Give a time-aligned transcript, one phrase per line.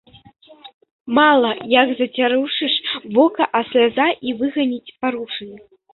[1.17, 1.51] Мала
[1.83, 2.73] як зацярушыш
[3.19, 5.61] вока, а сляза і выганіць парушыну.